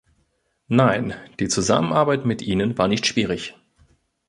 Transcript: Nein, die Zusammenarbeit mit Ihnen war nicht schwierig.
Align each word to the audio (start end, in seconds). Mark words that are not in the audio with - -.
Nein, 0.67 1.13
die 1.39 1.47
Zusammenarbeit 1.47 2.25
mit 2.25 2.41
Ihnen 2.41 2.75
war 2.79 2.87
nicht 2.87 3.05
schwierig. 3.05 3.55